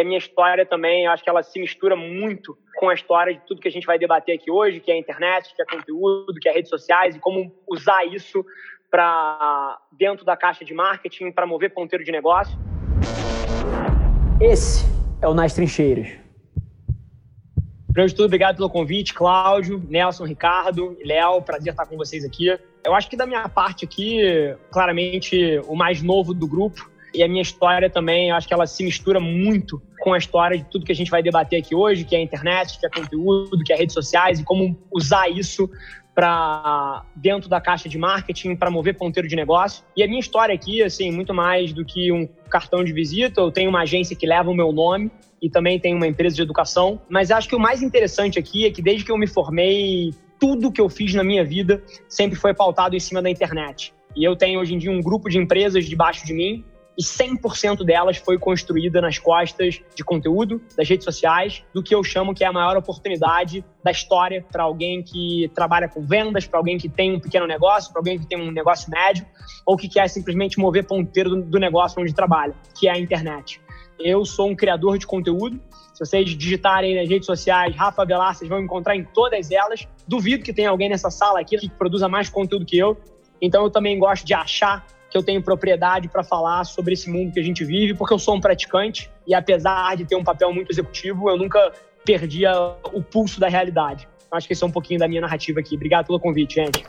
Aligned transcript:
a 0.00 0.04
minha 0.04 0.18
história 0.18 0.64
também, 0.64 1.06
eu 1.06 1.10
acho 1.10 1.24
que 1.24 1.30
ela 1.30 1.42
se 1.42 1.58
mistura 1.58 1.96
muito 1.96 2.56
com 2.76 2.88
a 2.88 2.94
história 2.94 3.34
de 3.34 3.40
tudo 3.40 3.60
que 3.60 3.66
a 3.66 3.70
gente 3.70 3.86
vai 3.86 3.98
debater 3.98 4.36
aqui 4.36 4.50
hoje, 4.50 4.78
que 4.78 4.92
é 4.92 4.94
a 4.94 4.98
internet, 4.98 5.52
que 5.54 5.60
é 5.60 5.64
conteúdo, 5.64 6.34
que 6.40 6.48
é 6.48 6.52
redes 6.52 6.70
sociais 6.70 7.16
e 7.16 7.18
como 7.18 7.52
usar 7.68 8.04
isso 8.06 8.44
para 8.88 9.76
dentro 9.92 10.24
da 10.24 10.36
caixa 10.36 10.64
de 10.64 10.72
marketing 10.72 11.32
para 11.32 11.46
mover 11.46 11.74
ponteiro 11.74 12.04
de 12.04 12.12
negócio. 12.12 12.56
Esse 14.40 14.86
é 15.20 15.26
o 15.26 15.34
Nas 15.34 15.52
Trincheiras. 15.54 16.08
Primeiro 17.88 18.10
de 18.10 18.14
tudo, 18.14 18.26
obrigado 18.26 18.56
pelo 18.56 18.70
convite, 18.70 19.12
Cláudio, 19.12 19.84
Nelson, 19.88 20.24
Ricardo, 20.24 20.96
Léo, 21.04 21.42
prazer 21.42 21.72
estar 21.72 21.86
com 21.86 21.96
vocês 21.96 22.24
aqui. 22.24 22.56
Eu 22.84 22.94
acho 22.94 23.10
que 23.10 23.16
da 23.16 23.26
minha 23.26 23.48
parte 23.48 23.84
aqui, 23.84 24.20
claramente 24.70 25.60
o 25.66 25.74
mais 25.74 26.00
novo 26.00 26.32
do 26.32 26.46
grupo, 26.46 26.88
e 27.14 27.22
a 27.22 27.28
minha 27.28 27.42
história 27.42 27.88
também, 27.88 28.30
eu 28.30 28.36
acho 28.36 28.46
que 28.46 28.54
ela 28.54 28.66
se 28.66 28.84
mistura 28.84 29.18
muito 29.18 29.80
com 30.00 30.12
a 30.12 30.18
história 30.18 30.58
de 30.58 30.64
tudo 30.64 30.84
que 30.84 30.92
a 30.92 30.94
gente 30.94 31.10
vai 31.10 31.22
debater 31.22 31.60
aqui 31.60 31.74
hoje, 31.74 32.04
que 32.04 32.14
é 32.14 32.18
a 32.18 32.22
internet, 32.22 32.78
que 32.78 32.86
é 32.86 32.90
conteúdo, 32.90 33.64
que 33.64 33.72
é 33.72 33.76
redes 33.76 33.94
sociais 33.94 34.40
e 34.40 34.44
como 34.44 34.76
usar 34.92 35.28
isso 35.28 35.68
para 36.14 37.04
dentro 37.14 37.48
da 37.48 37.60
caixa 37.60 37.88
de 37.88 37.96
marketing 37.96 38.56
para 38.56 38.70
mover 38.70 38.96
ponteiro 38.96 39.28
de 39.28 39.36
negócio. 39.36 39.84
E 39.96 40.02
a 40.02 40.06
minha 40.06 40.18
história 40.18 40.54
aqui, 40.54 40.82
assim, 40.82 41.12
muito 41.12 41.32
mais 41.32 41.72
do 41.72 41.84
que 41.84 42.10
um 42.10 42.28
cartão 42.50 42.82
de 42.82 42.92
visita, 42.92 43.40
eu 43.40 43.52
tenho 43.52 43.70
uma 43.70 43.82
agência 43.82 44.16
que 44.16 44.26
leva 44.26 44.50
o 44.50 44.54
meu 44.54 44.72
nome 44.72 45.10
e 45.40 45.48
também 45.48 45.78
tenho 45.78 45.96
uma 45.96 46.08
empresa 46.08 46.34
de 46.34 46.42
educação, 46.42 47.00
mas 47.08 47.30
acho 47.30 47.48
que 47.48 47.54
o 47.54 47.60
mais 47.60 47.82
interessante 47.82 48.36
aqui 48.36 48.66
é 48.66 48.70
que 48.70 48.82
desde 48.82 49.04
que 49.04 49.12
eu 49.12 49.16
me 49.16 49.28
formei, 49.28 50.12
tudo 50.40 50.72
que 50.72 50.80
eu 50.80 50.88
fiz 50.88 51.14
na 51.14 51.22
minha 51.22 51.44
vida 51.44 51.82
sempre 52.08 52.36
foi 52.36 52.52
pautado 52.52 52.96
em 52.96 53.00
cima 53.00 53.22
da 53.22 53.30
internet. 53.30 53.94
E 54.16 54.24
eu 54.24 54.34
tenho 54.34 54.58
hoje 54.58 54.74
em 54.74 54.78
dia 54.78 54.90
um 54.90 55.00
grupo 55.00 55.28
de 55.28 55.38
empresas 55.38 55.86
debaixo 55.86 56.26
de 56.26 56.32
mim 56.32 56.64
e 56.98 57.02
100% 57.02 57.84
delas 57.84 58.16
foi 58.16 58.36
construída 58.36 59.00
nas 59.00 59.18
costas 59.18 59.80
de 59.94 60.02
conteúdo, 60.02 60.60
das 60.76 60.88
redes 60.88 61.04
sociais, 61.04 61.62
do 61.72 61.80
que 61.80 61.94
eu 61.94 62.02
chamo 62.02 62.34
que 62.34 62.42
é 62.42 62.48
a 62.48 62.52
maior 62.52 62.76
oportunidade 62.76 63.64
da 63.84 63.92
história 63.92 64.44
para 64.50 64.64
alguém 64.64 65.00
que 65.00 65.48
trabalha 65.54 65.88
com 65.88 66.04
vendas, 66.04 66.44
para 66.44 66.58
alguém 66.58 66.76
que 66.76 66.88
tem 66.88 67.14
um 67.14 67.20
pequeno 67.20 67.46
negócio, 67.46 67.92
para 67.92 68.00
alguém 68.00 68.18
que 68.18 68.26
tem 68.26 68.36
um 68.36 68.50
negócio 68.50 68.90
médio, 68.90 69.24
ou 69.64 69.76
que 69.76 69.88
quer 69.88 70.08
simplesmente 70.08 70.58
mover 70.58 70.84
ponteiro 70.84 71.40
do, 71.40 71.58
negócio 71.60 72.02
onde 72.02 72.12
trabalha, 72.12 72.54
que 72.76 72.88
é 72.88 72.92
a 72.92 72.98
internet. 72.98 73.60
Eu 74.00 74.24
sou 74.24 74.48
um 74.48 74.56
criador 74.56 74.98
de 74.98 75.06
conteúdo. 75.06 75.60
Se 75.94 76.04
vocês 76.04 76.28
digitarem 76.30 76.96
nas 76.96 77.08
redes 77.08 77.26
sociais 77.26 77.76
Rafa 77.76 78.04
Velar, 78.04 78.34
vocês 78.34 78.48
vão 78.48 78.60
encontrar 78.60 78.96
em 78.96 79.04
todas 79.04 79.52
elas. 79.52 79.86
Duvido 80.06 80.42
que 80.42 80.52
tenha 80.52 80.70
alguém 80.70 80.88
nessa 80.88 81.10
sala 81.10 81.40
aqui 81.40 81.56
que 81.58 81.68
produza 81.68 82.08
mais 82.08 82.28
conteúdo 82.28 82.66
que 82.66 82.78
eu. 82.78 82.96
Então 83.40 83.62
eu 83.64 83.70
também 83.70 83.98
gosto 83.98 84.24
de 84.24 84.34
achar 84.34 84.84
que 85.10 85.16
eu 85.16 85.22
tenho 85.22 85.42
propriedade 85.42 86.08
para 86.08 86.22
falar 86.22 86.64
sobre 86.64 86.94
esse 86.94 87.10
mundo 87.10 87.32
que 87.32 87.40
a 87.40 87.42
gente 87.42 87.64
vive, 87.64 87.94
porque 87.94 88.12
eu 88.12 88.18
sou 88.18 88.36
um 88.36 88.40
praticante 88.40 89.10
e 89.26 89.34
apesar 89.34 89.96
de 89.96 90.04
ter 90.04 90.16
um 90.16 90.24
papel 90.24 90.52
muito 90.52 90.70
executivo, 90.70 91.30
eu 91.30 91.36
nunca 91.36 91.72
perdia 92.04 92.52
o 92.92 93.02
pulso 93.02 93.40
da 93.40 93.48
realidade. 93.48 94.08
Acho 94.30 94.46
que 94.46 94.52
esse 94.52 94.62
é 94.62 94.66
um 94.66 94.70
pouquinho 94.70 95.00
da 95.00 95.08
minha 95.08 95.20
narrativa 95.20 95.60
aqui. 95.60 95.74
Obrigado 95.74 96.06
pelo 96.06 96.20
convite, 96.20 96.56
gente. 96.56 96.84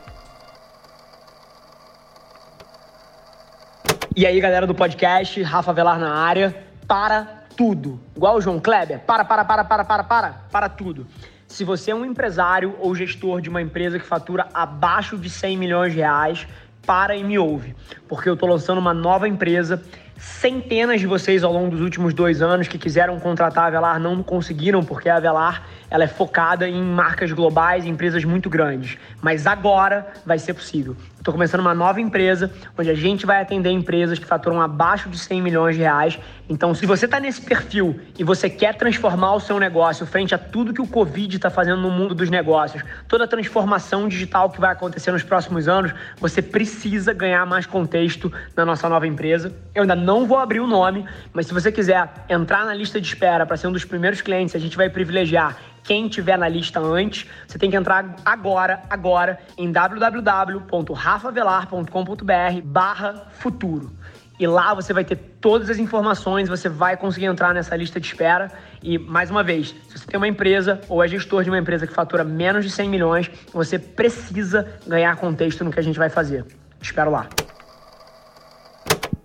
E 4.14 4.26
aí, 4.26 4.38
galera 4.40 4.66
do 4.66 4.74
podcast, 4.74 5.40
Rafa 5.42 5.72
Velar 5.72 5.98
na 5.98 6.12
área. 6.12 6.54
Para 6.86 7.44
tudo. 7.56 8.00
Igual 8.14 8.36
o 8.36 8.40
João 8.40 8.60
Kleber. 8.60 9.00
Para, 9.00 9.24
para, 9.24 9.44
para, 9.44 9.64
para, 9.64 9.84
para, 9.84 10.04
para. 10.04 10.32
Para 10.50 10.68
tudo. 10.68 11.06
Se 11.46 11.64
você 11.64 11.90
é 11.90 11.94
um 11.94 12.04
empresário 12.04 12.76
ou 12.80 12.94
gestor 12.94 13.40
de 13.40 13.48
uma 13.48 13.62
empresa 13.62 13.98
que 13.98 14.04
fatura 14.04 14.48
abaixo 14.52 15.16
de 15.16 15.30
100 15.30 15.56
milhões 15.56 15.92
de 15.92 15.98
reais, 15.98 16.46
para 16.86 17.16
e 17.16 17.22
me 17.22 17.38
ouve, 17.38 17.74
porque 18.08 18.28
eu 18.28 18.34
estou 18.34 18.48
lançando 18.48 18.78
uma 18.78 18.94
nova 18.94 19.28
empresa. 19.28 19.82
Centenas 20.20 21.00
de 21.00 21.06
vocês 21.06 21.42
ao 21.42 21.50
longo 21.50 21.70
dos 21.70 21.80
últimos 21.80 22.12
dois 22.12 22.42
anos 22.42 22.68
que 22.68 22.76
quiseram 22.76 23.18
contratar 23.18 23.68
a 23.68 23.70
Velar 23.70 23.98
não 23.98 24.22
conseguiram, 24.22 24.84
porque 24.84 25.08
a 25.08 25.18
Velar 25.18 25.66
ela 25.88 26.04
é 26.04 26.06
focada 26.06 26.68
em 26.68 26.82
marcas 26.82 27.32
globais, 27.32 27.86
empresas 27.86 28.22
muito 28.22 28.50
grandes. 28.50 28.98
Mas 29.22 29.46
agora 29.46 30.06
vai 30.26 30.38
ser 30.38 30.52
possível. 30.52 30.94
Estou 31.18 31.34
começando 31.34 31.60
uma 31.60 31.74
nova 31.74 32.00
empresa, 32.00 32.50
onde 32.78 32.88
a 32.88 32.94
gente 32.94 33.26
vai 33.26 33.42
atender 33.42 33.70
empresas 33.70 34.18
que 34.18 34.24
faturam 34.24 34.58
abaixo 34.58 35.10
de 35.10 35.18
100 35.18 35.42
milhões 35.42 35.76
de 35.76 35.82
reais. 35.82 36.18
Então, 36.48 36.74
se 36.74 36.86
você 36.86 37.04
está 37.04 37.20
nesse 37.20 37.42
perfil 37.42 38.00
e 38.18 38.24
você 38.24 38.48
quer 38.48 38.74
transformar 38.74 39.34
o 39.34 39.40
seu 39.40 39.60
negócio 39.60 40.06
frente 40.06 40.34
a 40.34 40.38
tudo 40.38 40.72
que 40.72 40.80
o 40.80 40.86
Covid 40.86 41.36
está 41.36 41.50
fazendo 41.50 41.82
no 41.82 41.90
mundo 41.90 42.14
dos 42.14 42.30
negócios, 42.30 42.82
toda 43.06 43.24
a 43.24 43.28
transformação 43.28 44.08
digital 44.08 44.48
que 44.48 44.60
vai 44.60 44.72
acontecer 44.72 45.12
nos 45.12 45.22
próximos 45.22 45.68
anos, 45.68 45.92
você 46.18 46.40
precisa 46.40 47.12
ganhar 47.12 47.44
mais 47.44 47.66
contexto 47.66 48.32
na 48.56 48.64
nossa 48.64 48.88
nova 48.88 49.06
empresa. 49.06 49.52
Eu 49.74 49.82
ainda 49.82 49.94
não 49.94 50.09
vou 50.26 50.38
abrir 50.38 50.60
o 50.60 50.66
nome, 50.66 51.04
mas 51.32 51.46
se 51.46 51.54
você 51.54 51.70
quiser 51.70 52.12
entrar 52.28 52.64
na 52.64 52.74
lista 52.74 53.00
de 53.00 53.06
espera 53.06 53.46
para 53.46 53.56
ser 53.56 53.68
um 53.68 53.72
dos 53.72 53.84
primeiros 53.84 54.20
clientes, 54.20 54.56
a 54.56 54.58
gente 54.58 54.76
vai 54.76 54.90
privilegiar 54.90 55.56
quem 55.82 56.08
tiver 56.08 56.36
na 56.36 56.48
lista 56.48 56.80
antes, 56.80 57.26
você 57.46 57.56
tem 57.58 57.70
que 57.70 57.76
entrar 57.76 58.16
agora, 58.24 58.82
agora, 58.88 59.38
em 59.56 59.70
www.rafavelar.com.br 59.72 62.62
barra 62.64 63.26
futuro. 63.30 63.92
E 64.38 64.46
lá 64.46 64.72
você 64.72 64.92
vai 64.94 65.04
ter 65.04 65.16
todas 65.38 65.68
as 65.68 65.78
informações, 65.78 66.48
você 66.48 66.66
vai 66.66 66.96
conseguir 66.96 67.26
entrar 67.26 67.52
nessa 67.52 67.76
lista 67.76 68.00
de 68.00 68.06
espera. 68.06 68.50
E, 68.82 68.96
mais 68.98 69.30
uma 69.30 69.42
vez, 69.42 69.74
se 69.88 69.98
você 69.98 70.06
tem 70.06 70.16
uma 70.16 70.28
empresa 70.28 70.80
ou 70.88 71.04
é 71.04 71.08
gestor 71.08 71.44
de 71.44 71.50
uma 71.50 71.58
empresa 71.58 71.86
que 71.86 71.92
fatura 71.92 72.24
menos 72.24 72.64
de 72.64 72.70
100 72.70 72.88
milhões, 72.88 73.30
você 73.52 73.78
precisa 73.78 74.66
ganhar 74.86 75.14
contexto 75.16 75.62
no 75.62 75.70
que 75.70 75.78
a 75.78 75.82
gente 75.82 75.98
vai 75.98 76.08
fazer. 76.08 76.46
Te 76.80 76.86
espero 76.86 77.10
lá. 77.10 77.28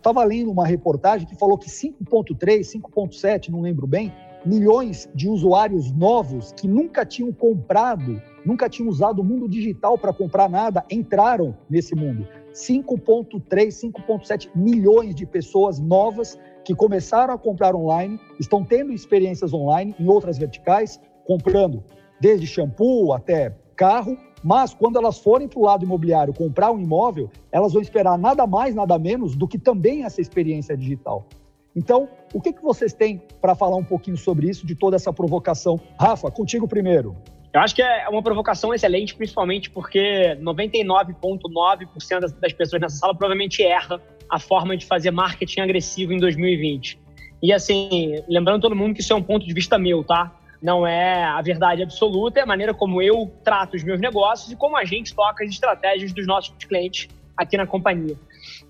Estava 0.05 0.23
lendo 0.23 0.51
uma 0.51 0.67
reportagem 0.67 1.27
que 1.27 1.33
falou 1.33 1.57
que 1.57 1.67
5.3, 1.67 2.59
5.7, 2.79 3.49
não 3.49 3.61
lembro 3.61 3.87
bem, 3.87 4.13
milhões 4.45 5.09
de 5.15 5.27
usuários 5.27 5.91
novos 5.91 6.51
que 6.51 6.67
nunca 6.67 7.03
tinham 7.03 7.33
comprado, 7.33 8.21
nunca 8.45 8.69
tinham 8.69 8.87
usado 8.87 9.23
o 9.23 9.23
mundo 9.23 9.49
digital 9.49 9.97
para 9.97 10.13
comprar 10.13 10.47
nada, 10.47 10.85
entraram 10.91 11.57
nesse 11.67 11.95
mundo. 11.95 12.27
5,3, 12.53 13.47
5,7 13.49 14.51
milhões 14.53 15.15
de 15.15 15.25
pessoas 15.25 15.79
novas 15.79 16.37
que 16.63 16.75
começaram 16.75 17.33
a 17.33 17.37
comprar 17.39 17.75
online, 17.75 18.19
estão 18.39 18.63
tendo 18.63 18.93
experiências 18.93 19.55
online 19.55 19.95
em 19.99 20.07
outras 20.07 20.37
verticais, 20.37 21.01
comprando 21.25 21.83
desde 22.21 22.45
shampoo 22.45 23.11
até 23.11 23.57
carro, 23.75 24.15
mas 24.45 24.73
quando 24.75 24.97
elas 24.97 25.17
forem 25.17 25.47
para 25.47 25.57
o 25.57 25.63
lado 25.63 25.83
imobiliário 25.83 26.31
comprar 26.31 26.71
um 26.71 26.79
imóvel, 26.79 27.31
elas 27.51 27.73
vão 27.73 27.81
esperar 27.81 28.15
nada 28.15 28.45
mais, 28.45 28.75
nada 28.75 28.99
menos 28.99 29.35
do 29.35 29.47
que 29.47 29.57
também 29.57 30.03
essa 30.03 30.21
experiência 30.21 30.77
digital. 30.77 31.27
Então, 31.75 32.07
o 32.31 32.39
que, 32.39 32.53
que 32.53 32.61
vocês 32.61 32.93
têm 32.93 33.19
para 33.41 33.55
falar 33.55 33.75
um 33.75 33.83
pouquinho 33.83 34.15
sobre 34.15 34.47
isso, 34.47 34.63
de 34.63 34.75
toda 34.75 34.97
essa 34.97 35.11
provocação? 35.11 35.81
Rafa, 35.99 36.29
contigo 36.29 36.67
primeiro. 36.67 37.15
Eu 37.51 37.59
acho 37.59 37.73
que 37.73 37.81
é 37.81 38.07
uma 38.07 38.21
provocação 38.21 38.71
excelente, 38.71 39.15
principalmente 39.15 39.71
porque 39.71 40.37
99,9% 40.39 42.39
das 42.39 42.53
pessoas 42.53 42.79
nessa 42.79 42.97
sala 42.97 43.15
provavelmente 43.15 43.63
erra 43.63 43.99
a 44.29 44.37
forma 44.37 44.77
de 44.77 44.85
fazer 44.85 45.09
marketing 45.09 45.61
agressivo 45.61 46.13
em 46.13 46.19
2020. 46.19 46.99
E 47.41 47.51
assim, 47.51 48.21
lembrando 48.27 48.61
todo 48.61 48.75
mundo 48.75 48.93
que 48.93 49.01
isso 49.01 49.11
é 49.11 49.15
um 49.15 49.23
ponto 49.23 49.43
de 49.43 49.53
vista 49.55 49.79
meu, 49.79 50.03
tá? 50.03 50.31
Não 50.61 50.85
é 50.85 51.23
a 51.23 51.41
verdade 51.41 51.83
absoluta, 51.83 52.39
é 52.39 52.43
a 52.43 52.45
maneira 52.45 52.73
como 52.73 53.01
eu 53.01 53.31
trato 53.43 53.75
os 53.75 53.83
meus 53.83 53.99
negócios 53.99 54.51
e 54.51 54.55
como 54.55 54.77
a 54.77 54.85
gente 54.85 55.13
toca 55.13 55.43
as 55.43 55.49
estratégias 55.49 56.11
dos 56.11 56.25
nossos 56.25 56.53
clientes 56.63 57.07
aqui 57.37 57.57
na 57.57 57.67
companhia. 57.67 58.17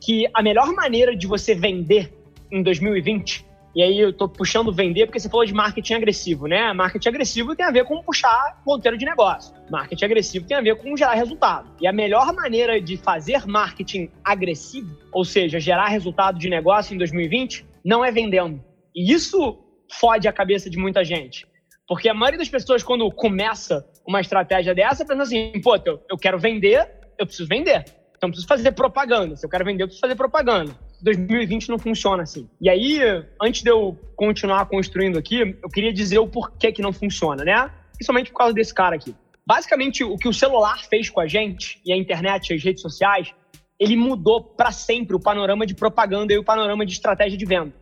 Que 0.01 0.27
a 0.33 0.41
melhor 0.41 0.73
maneira 0.73 1.15
de 1.15 1.27
você 1.27 1.53
vender 1.53 2.11
em 2.51 2.63
2020. 2.63 3.45
E 3.75 3.83
aí 3.83 3.99
eu 3.99 4.13
tô 4.13 4.29
puxando 4.29 4.71
vender 4.71 5.05
porque 5.05 5.19
você 5.19 5.29
falou 5.29 5.45
de 5.45 5.53
marketing 5.53 5.95
agressivo, 5.95 6.47
né? 6.47 6.71
Marketing 6.71 7.09
agressivo 7.09 7.55
tem 7.57 7.65
a 7.65 7.71
ver 7.71 7.83
com 7.83 8.01
puxar 8.01 8.61
ponteiro 8.63 8.97
de 8.97 9.03
negócio. 9.03 9.53
Marketing 9.69 10.05
agressivo 10.05 10.47
tem 10.47 10.55
a 10.55 10.61
ver 10.61 10.77
com 10.77 10.95
gerar 10.95 11.13
resultado. 11.13 11.69
E 11.81 11.85
a 11.85 11.91
melhor 11.91 12.33
maneira 12.33 12.79
de 12.79 12.95
fazer 12.95 13.45
marketing 13.45 14.09
agressivo, 14.23 14.97
ou 15.11 15.25
seja, 15.25 15.59
gerar 15.59 15.87
resultado 15.87 16.39
de 16.39 16.49
negócio 16.49 16.95
em 16.95 16.97
2020, 16.97 17.65
não 17.83 18.03
é 18.03 18.11
vendendo. 18.11 18.63
E 18.95 19.11
isso 19.11 19.59
fode 19.99 20.25
a 20.25 20.31
cabeça 20.31 20.69
de 20.69 20.77
muita 20.77 21.03
gente. 21.03 21.45
Porque 21.87 22.09
a 22.09 22.13
maioria 22.13 22.39
das 22.39 22.49
pessoas, 22.49 22.83
quando 22.83 23.09
começa 23.11 23.85
uma 24.07 24.19
estratégia 24.19 24.73
dessa, 24.73 25.05
pensa 25.05 25.23
assim: 25.23 25.51
pô, 25.61 25.75
eu 26.09 26.17
quero 26.17 26.39
vender, 26.39 26.89
eu 27.17 27.25
preciso 27.25 27.47
vender. 27.47 27.85
Então, 28.17 28.29
eu 28.29 28.31
preciso 28.31 28.47
fazer 28.47 28.71
propaganda. 28.71 29.35
Se 29.35 29.45
eu 29.45 29.49
quero 29.49 29.65
vender, 29.65 29.83
eu 29.83 29.87
preciso 29.87 30.01
fazer 30.01 30.15
propaganda. 30.15 30.73
2020 31.01 31.69
não 31.69 31.77
funciona 31.77 32.23
assim. 32.23 32.49
E 32.59 32.69
aí, 32.69 32.99
antes 33.41 33.61
de 33.61 33.69
eu 33.69 33.97
continuar 34.15 34.65
construindo 34.67 35.19
aqui, 35.19 35.57
eu 35.61 35.69
queria 35.69 35.93
dizer 35.93 36.17
o 36.19 36.27
porquê 36.27 36.71
que 36.71 36.81
não 36.81 36.93
funciona, 36.93 37.43
né? 37.43 37.69
Principalmente 37.93 38.31
por 38.31 38.37
causa 38.37 38.53
desse 38.53 38.73
cara 38.73 38.95
aqui. 38.95 39.13
Basicamente, 39.45 40.03
o 40.03 40.17
que 40.17 40.27
o 40.27 40.33
celular 40.33 40.83
fez 40.85 41.09
com 41.09 41.19
a 41.19 41.27
gente, 41.27 41.79
e 41.85 41.93
a 41.93 41.97
internet, 41.97 42.51
as 42.53 42.63
redes 42.63 42.81
sociais, 42.81 43.31
ele 43.79 43.95
mudou 43.95 44.41
para 44.41 44.71
sempre 44.71 45.15
o 45.15 45.19
panorama 45.19 45.65
de 45.65 45.75
propaganda 45.75 46.33
e 46.33 46.37
o 46.37 46.43
panorama 46.43 46.85
de 46.85 46.93
estratégia 46.93 47.37
de 47.37 47.45
venda. 47.45 47.73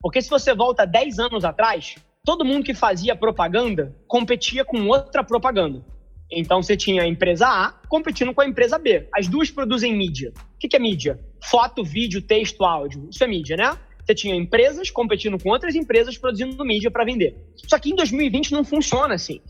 Porque 0.00 0.20
se 0.20 0.28
você 0.28 0.54
volta 0.54 0.84
10 0.84 1.18
anos 1.20 1.44
atrás, 1.44 1.94
todo 2.26 2.44
mundo 2.44 2.64
que 2.64 2.74
fazia 2.74 3.14
propaganda 3.14 3.94
competia 4.08 4.64
com 4.64 4.88
outra 4.88 5.22
propaganda. 5.22 5.82
Então 6.28 6.60
você 6.60 6.76
tinha 6.76 7.04
a 7.04 7.06
empresa 7.06 7.46
A 7.46 7.72
competindo 7.88 8.34
com 8.34 8.40
a 8.40 8.48
empresa 8.48 8.76
B. 8.80 9.08
As 9.14 9.28
duas 9.28 9.48
produzem 9.48 9.96
mídia. 9.96 10.32
O 10.36 10.58
que 10.58 10.74
é 10.74 10.78
mídia? 10.80 11.20
Foto, 11.40 11.84
vídeo, 11.84 12.20
texto, 12.20 12.64
áudio. 12.64 13.08
Isso 13.08 13.22
é 13.22 13.28
mídia, 13.28 13.56
né? 13.56 13.78
Você 14.04 14.12
tinha 14.12 14.34
empresas 14.34 14.90
competindo 14.90 15.40
com 15.40 15.50
outras 15.50 15.76
empresas 15.76 16.18
produzindo 16.18 16.64
mídia 16.64 16.90
para 16.90 17.04
vender. 17.04 17.36
Só 17.68 17.78
que 17.78 17.90
em 17.90 17.94
2020 17.94 18.52
não 18.52 18.64
funciona 18.64 19.14
assim. 19.14 19.40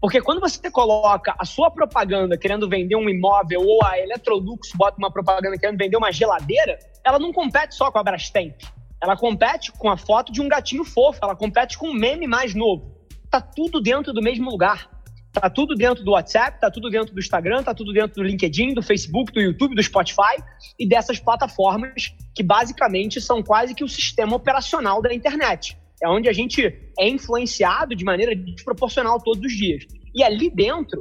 Porque 0.00 0.20
quando 0.20 0.40
você 0.40 0.70
coloca 0.70 1.34
a 1.36 1.44
sua 1.44 1.72
propaganda 1.72 2.38
querendo 2.38 2.68
vender 2.68 2.94
um 2.94 3.08
imóvel 3.08 3.62
ou 3.62 3.84
a 3.84 3.98
Electrolux 3.98 4.70
bota 4.76 4.96
uma 4.98 5.10
propaganda 5.10 5.58
querendo 5.58 5.78
vender 5.78 5.96
uma 5.96 6.12
geladeira, 6.12 6.78
ela 7.04 7.18
não 7.18 7.32
compete 7.32 7.74
só 7.74 7.90
com 7.90 7.98
a 7.98 8.04
Brastemp. 8.04 8.54
Ela 9.02 9.16
compete 9.16 9.72
com 9.72 9.90
a 9.90 9.96
foto 9.96 10.32
de 10.32 10.40
um 10.40 10.48
gatinho 10.48 10.84
fofo, 10.84 11.18
ela 11.22 11.36
compete 11.36 11.76
com 11.78 11.88
um 11.88 11.94
meme 11.94 12.26
mais 12.26 12.54
novo. 12.54 12.96
Tá 13.30 13.40
tudo 13.40 13.80
dentro 13.80 14.12
do 14.12 14.22
mesmo 14.22 14.50
lugar. 14.50 14.88
Tá 15.32 15.50
tudo 15.50 15.74
dentro 15.74 16.02
do 16.02 16.12
WhatsApp, 16.12 16.58
tá 16.58 16.70
tudo 16.70 16.88
dentro 16.88 17.12
do 17.12 17.20
Instagram, 17.20 17.62
tá 17.62 17.74
tudo 17.74 17.92
dentro 17.92 18.14
do 18.14 18.22
LinkedIn, 18.22 18.72
do 18.72 18.82
Facebook, 18.82 19.30
do 19.32 19.40
YouTube, 19.40 19.74
do 19.74 19.82
Spotify 19.82 20.42
e 20.78 20.88
dessas 20.88 21.18
plataformas 21.18 22.14
que 22.34 22.42
basicamente 22.42 23.20
são 23.20 23.42
quase 23.42 23.74
que 23.74 23.84
o 23.84 23.88
sistema 23.88 24.34
operacional 24.34 25.02
da 25.02 25.12
internet. 25.12 25.76
É 26.02 26.08
onde 26.08 26.26
a 26.28 26.32
gente 26.32 26.62
é 26.98 27.08
influenciado 27.08 27.94
de 27.94 28.02
maneira 28.02 28.34
desproporcional 28.34 29.20
todos 29.20 29.44
os 29.44 29.52
dias. 29.52 29.84
E 30.14 30.22
ali 30.22 30.48
dentro, 30.48 31.00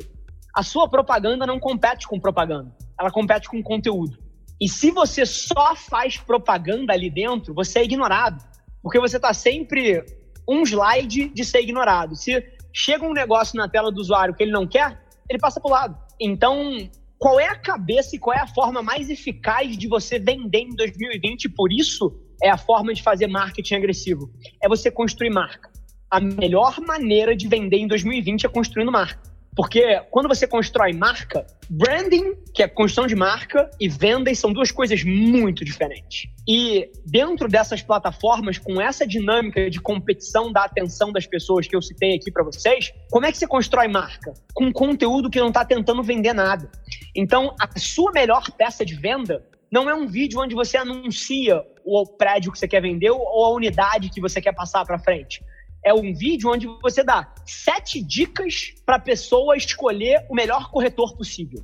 a 0.53 0.63
sua 0.63 0.89
propaganda 0.89 1.45
não 1.45 1.57
compete 1.57 2.05
com 2.05 2.19
propaganda, 2.19 2.75
ela 2.99 3.11
compete 3.11 3.47
com 3.47 3.63
conteúdo. 3.63 4.24
E 4.59 4.69
se 4.69 4.91
você 4.91 5.25
só 5.25 5.75
faz 5.75 6.17
propaganda 6.17 6.93
ali 6.93 7.09
dentro, 7.09 7.53
você 7.53 7.79
é 7.79 7.83
ignorado. 7.83 8.43
Porque 8.81 8.99
você 8.99 9.17
está 9.17 9.33
sempre 9.33 10.05
um 10.47 10.63
slide 10.63 11.29
de 11.29 11.43
ser 11.43 11.61
ignorado. 11.61 12.15
Se 12.15 12.43
chega 12.73 13.05
um 13.05 13.13
negócio 13.13 13.57
na 13.57 13.67
tela 13.67 13.91
do 13.91 13.99
usuário 13.99 14.33
que 14.33 14.43
ele 14.43 14.51
não 14.51 14.67
quer, 14.67 15.01
ele 15.29 15.39
passa 15.39 15.59
para 15.59 15.69
o 15.69 15.73
lado. 15.73 15.97
Então, 16.19 16.89
qual 17.17 17.39
é 17.39 17.47
a 17.47 17.55
cabeça 17.55 18.15
e 18.15 18.19
qual 18.19 18.35
é 18.37 18.41
a 18.41 18.47
forma 18.47 18.81
mais 18.81 19.09
eficaz 19.09 19.77
de 19.77 19.87
você 19.87 20.19
vender 20.19 20.59
em 20.59 20.75
2020? 20.75 21.49
Por 21.49 21.71
isso, 21.71 22.13
é 22.41 22.49
a 22.49 22.57
forma 22.57 22.93
de 22.93 23.01
fazer 23.01 23.27
marketing 23.27 23.75
agressivo. 23.75 24.31
É 24.61 24.69
você 24.69 24.91
construir 24.91 25.31
marca. 25.31 25.71
A 26.09 26.19
melhor 26.19 26.79
maneira 26.79 27.35
de 27.35 27.47
vender 27.47 27.77
em 27.77 27.87
2020 27.87 28.45
é 28.45 28.49
construindo 28.49 28.91
marca. 28.91 29.34
Porque 29.55 30.01
quando 30.11 30.27
você 30.27 30.45
constrói 30.45 30.91
marca, 30.91 31.47
branding, 31.69 32.35
que 32.53 32.61
é 32.61 32.67
construção 32.67 33.07
de 33.07 33.15
marca, 33.15 33.69
e 33.79 33.87
vendas 33.87 34.37
são 34.37 34.51
duas 34.51 34.69
coisas 34.69 35.03
muito 35.03 35.63
diferentes. 35.63 36.29
E 36.47 36.91
dentro 37.05 37.47
dessas 37.47 37.81
plataformas, 37.81 38.57
com 38.57 38.81
essa 38.81 39.07
dinâmica 39.07 39.69
de 39.69 39.79
competição 39.79 40.51
da 40.51 40.65
atenção 40.65 41.11
das 41.11 41.25
pessoas 41.25 41.67
que 41.67 41.75
eu 41.75 41.81
citei 41.81 42.15
aqui 42.15 42.31
para 42.31 42.43
vocês, 42.43 42.91
como 43.09 43.25
é 43.25 43.31
que 43.31 43.37
você 43.37 43.47
constrói 43.47 43.87
marca? 43.87 44.33
Com 44.53 44.73
conteúdo 44.73 45.29
que 45.29 45.39
não 45.39 45.47
está 45.47 45.63
tentando 45.63 46.03
vender 46.03 46.33
nada. 46.33 46.69
Então, 47.15 47.55
a 47.59 47.79
sua 47.79 48.11
melhor 48.11 48.51
peça 48.51 48.85
de 48.85 48.95
venda 48.95 49.45
não 49.71 49.89
é 49.89 49.95
um 49.95 50.05
vídeo 50.05 50.41
onde 50.41 50.53
você 50.53 50.77
anuncia 50.77 51.63
o 51.83 52.05
prédio 52.05 52.51
que 52.51 52.59
você 52.59 52.67
quer 52.67 52.81
vender 52.81 53.09
ou 53.09 53.45
a 53.45 53.49
unidade 53.51 54.09
que 54.09 54.21
você 54.21 54.41
quer 54.41 54.53
passar 54.53 54.85
para 54.85 54.99
frente 54.99 55.41
é 55.85 55.93
um 55.93 56.11
vídeo 56.13 56.51
onde 56.51 56.65
você 56.81 57.03
dá 57.03 57.31
sete 57.45 58.01
dicas 58.01 58.73
para 58.83 58.95
a 58.95 58.99
pessoa 58.99 59.55
escolher 59.55 60.25
o 60.27 60.33
melhor 60.33 60.71
corretor 60.71 61.15
possível. 61.15 61.63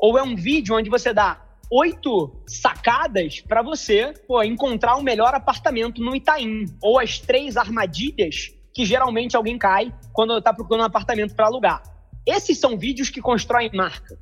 Ou 0.00 0.18
é 0.18 0.22
um 0.22 0.34
vídeo 0.34 0.74
onde 0.74 0.88
você 0.88 1.12
dá 1.12 1.44
oito 1.70 2.42
sacadas 2.48 3.40
para 3.40 3.60
você 3.60 4.14
pô, 4.26 4.42
encontrar 4.42 4.96
o 4.96 5.02
melhor 5.02 5.34
apartamento 5.34 6.02
no 6.02 6.16
Itaim. 6.16 6.64
Ou 6.82 6.98
as 6.98 7.18
três 7.18 7.58
armadilhas 7.58 8.54
que 8.72 8.86
geralmente 8.86 9.36
alguém 9.36 9.58
cai 9.58 9.92
quando 10.14 10.38
está 10.38 10.54
procurando 10.54 10.84
um 10.84 10.86
apartamento 10.86 11.34
para 11.34 11.46
alugar. 11.46 11.82
Esses 12.26 12.58
são 12.58 12.78
vídeos 12.78 13.10
que 13.10 13.20
constroem 13.20 13.70
marca. 13.74 14.18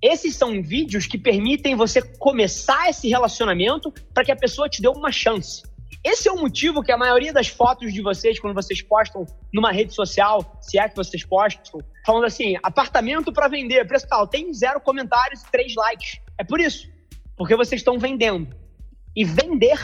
Esses 0.00 0.36
são 0.36 0.62
vídeos 0.62 1.06
que 1.06 1.18
permitem 1.18 1.74
você 1.74 2.00
começar 2.00 2.90
esse 2.90 3.08
relacionamento 3.08 3.92
para 4.12 4.24
que 4.24 4.30
a 4.30 4.36
pessoa 4.36 4.68
te 4.68 4.80
dê 4.80 4.88
uma 4.88 5.10
chance. 5.10 5.62
Esse 6.04 6.28
é 6.28 6.32
o 6.32 6.38
motivo 6.38 6.82
que 6.82 6.92
a 6.92 6.98
maioria 6.98 7.32
das 7.32 7.48
fotos 7.48 7.90
de 7.90 8.02
vocês, 8.02 8.38
quando 8.38 8.54
vocês 8.54 8.82
postam 8.82 9.24
numa 9.52 9.72
rede 9.72 9.94
social, 9.94 10.58
se 10.60 10.78
é 10.78 10.86
que 10.86 10.94
vocês 10.94 11.24
postam, 11.24 11.80
falando 12.04 12.26
assim, 12.26 12.56
apartamento 12.62 13.32
para 13.32 13.48
vender, 13.48 13.86
preço 13.86 14.06
tal, 14.06 14.26
tem 14.26 14.52
zero 14.52 14.78
comentários 14.82 15.40
e 15.40 15.50
três 15.50 15.74
likes. 15.74 16.20
É 16.38 16.44
por 16.44 16.60
isso. 16.60 16.86
Porque 17.38 17.56
vocês 17.56 17.80
estão 17.80 17.98
vendendo. 17.98 18.54
E 19.16 19.24
vender 19.24 19.78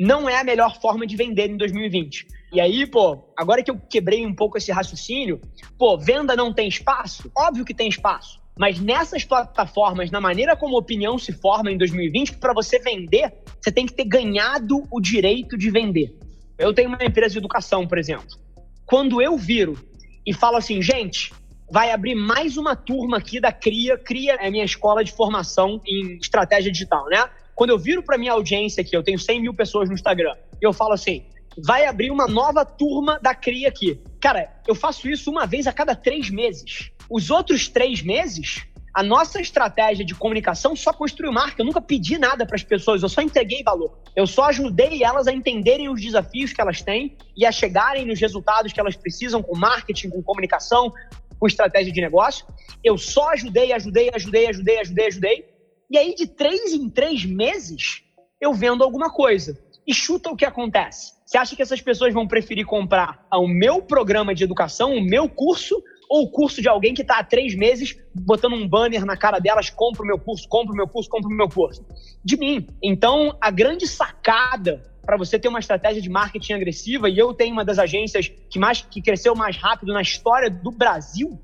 não 0.00 0.28
é 0.28 0.40
a 0.40 0.42
melhor 0.42 0.80
forma 0.80 1.06
de 1.06 1.14
vender 1.14 1.48
em 1.48 1.56
2020. 1.56 2.26
E 2.52 2.60
aí, 2.60 2.84
pô, 2.84 3.32
agora 3.38 3.62
que 3.62 3.70
eu 3.70 3.78
quebrei 3.78 4.26
um 4.26 4.34
pouco 4.34 4.58
esse 4.58 4.72
raciocínio, 4.72 5.40
pô, 5.78 5.96
venda 5.96 6.34
não 6.34 6.52
tem 6.52 6.66
espaço? 6.66 7.30
Óbvio 7.38 7.64
que 7.64 7.72
tem 7.72 7.88
espaço. 7.88 8.41
Mas 8.56 8.78
nessas 8.78 9.24
plataformas, 9.24 10.10
na 10.10 10.20
maneira 10.20 10.56
como 10.56 10.76
a 10.76 10.78
opinião 10.78 11.18
se 11.18 11.32
forma 11.32 11.70
em 11.70 11.78
2020, 11.78 12.36
para 12.36 12.52
você 12.52 12.78
vender, 12.78 13.32
você 13.60 13.72
tem 13.72 13.86
que 13.86 13.94
ter 13.94 14.04
ganhado 14.04 14.86
o 14.90 15.00
direito 15.00 15.56
de 15.56 15.70
vender. 15.70 16.14
Eu 16.58 16.74
tenho 16.74 16.88
uma 16.88 16.98
empresa 17.02 17.32
de 17.32 17.38
educação, 17.38 17.86
por 17.86 17.98
exemplo. 17.98 18.36
Quando 18.84 19.22
eu 19.22 19.36
viro 19.36 19.78
e 20.26 20.34
falo 20.34 20.56
assim, 20.56 20.82
gente, 20.82 21.32
vai 21.70 21.90
abrir 21.90 22.14
mais 22.14 22.58
uma 22.58 22.76
turma 22.76 23.16
aqui 23.16 23.40
da 23.40 23.50
CRIA. 23.50 23.96
CRIA 23.96 24.36
é 24.40 24.50
minha 24.50 24.64
escola 24.64 25.02
de 25.02 25.12
formação 25.12 25.80
em 25.86 26.18
estratégia 26.18 26.70
digital, 26.70 27.06
né? 27.06 27.28
Quando 27.54 27.70
eu 27.70 27.78
viro 27.78 28.02
para 28.02 28.18
minha 28.18 28.32
audiência 28.32 28.82
aqui, 28.82 28.94
eu 28.94 29.02
tenho 29.02 29.18
100 29.18 29.40
mil 29.40 29.54
pessoas 29.54 29.88
no 29.88 29.94
Instagram, 29.94 30.34
e 30.60 30.66
eu 30.66 30.72
falo 30.72 30.92
assim, 30.92 31.24
vai 31.56 31.86
abrir 31.86 32.10
uma 32.10 32.26
nova 32.26 32.64
turma 32.64 33.18
da 33.20 33.34
CRIA 33.34 33.68
aqui. 33.68 34.00
Cara, 34.20 34.52
eu 34.66 34.74
faço 34.74 35.08
isso 35.08 35.30
uma 35.30 35.46
vez 35.46 35.66
a 35.66 35.72
cada 35.72 35.94
três 35.94 36.30
meses. 36.30 36.90
Os 37.12 37.30
outros 37.30 37.68
três 37.68 38.00
meses, 38.00 38.66
a 38.94 39.02
nossa 39.02 39.38
estratégia 39.38 40.02
de 40.02 40.14
comunicação 40.14 40.74
só 40.74 40.94
construiu 40.94 41.30
marca. 41.30 41.60
Eu 41.60 41.66
nunca 41.66 41.78
pedi 41.78 42.16
nada 42.16 42.46
para 42.46 42.56
as 42.56 42.62
pessoas, 42.62 43.02
eu 43.02 43.08
só 43.10 43.20
entreguei 43.20 43.62
valor. 43.62 43.98
Eu 44.16 44.26
só 44.26 44.44
ajudei 44.44 45.04
elas 45.04 45.28
a 45.28 45.32
entenderem 45.32 45.90
os 45.90 46.00
desafios 46.00 46.54
que 46.54 46.60
elas 46.62 46.80
têm 46.80 47.14
e 47.36 47.44
a 47.44 47.52
chegarem 47.52 48.06
nos 48.06 48.18
resultados 48.18 48.72
que 48.72 48.80
elas 48.80 48.96
precisam 48.96 49.42
com 49.42 49.54
marketing, 49.54 50.08
com 50.08 50.22
comunicação, 50.22 50.90
com 51.38 51.46
estratégia 51.46 51.92
de 51.92 52.00
negócio. 52.00 52.46
Eu 52.82 52.96
só 52.96 53.28
ajudei, 53.32 53.74
ajudei, 53.74 54.10
ajudei, 54.14 54.48
ajudei, 54.48 54.80
ajudei, 54.80 55.06
ajudei. 55.08 55.44
E 55.90 55.98
aí, 55.98 56.14
de 56.14 56.26
três 56.26 56.72
em 56.72 56.88
três 56.88 57.26
meses, 57.26 58.02
eu 58.40 58.54
vendo 58.54 58.82
alguma 58.82 59.12
coisa. 59.12 59.62
E 59.86 59.92
chuta 59.92 60.30
o 60.30 60.36
que 60.36 60.46
acontece. 60.46 61.12
Você 61.26 61.36
acha 61.36 61.54
que 61.54 61.60
essas 61.60 61.82
pessoas 61.82 62.14
vão 62.14 62.26
preferir 62.26 62.64
comprar 62.64 63.26
o 63.30 63.46
meu 63.46 63.82
programa 63.82 64.34
de 64.34 64.44
educação, 64.44 64.94
o 64.94 65.04
meu 65.04 65.28
curso, 65.28 65.82
ou 66.12 66.24
o 66.24 66.30
curso 66.30 66.60
de 66.60 66.68
alguém 66.68 66.92
que 66.92 67.00
está 67.00 67.20
há 67.20 67.24
três 67.24 67.54
meses 67.54 67.96
botando 68.14 68.52
um 68.52 68.68
banner 68.68 69.02
na 69.06 69.16
cara 69.16 69.38
delas, 69.38 69.70
compra 69.70 70.02
o 70.02 70.06
meu 70.06 70.18
curso, 70.18 70.46
compra 70.46 70.74
o 70.74 70.76
meu 70.76 70.86
curso, 70.86 71.08
compra 71.08 71.26
o 71.26 71.34
meu 71.34 71.48
curso. 71.48 71.82
De 72.22 72.36
mim. 72.36 72.66
Então, 72.82 73.34
a 73.40 73.50
grande 73.50 73.86
sacada 73.86 74.82
para 75.00 75.16
você 75.16 75.38
ter 75.38 75.48
uma 75.48 75.58
estratégia 75.58 76.02
de 76.02 76.10
marketing 76.10 76.52
agressiva, 76.52 77.08
e 77.08 77.18
eu 77.18 77.32
tenho 77.32 77.54
uma 77.54 77.64
das 77.64 77.78
agências 77.78 78.28
que 78.28 78.58
mais 78.58 78.82
que 78.82 79.00
cresceu 79.00 79.34
mais 79.34 79.56
rápido 79.56 79.94
na 79.94 80.02
história 80.02 80.50
do 80.50 80.70
Brasil, 80.70 81.40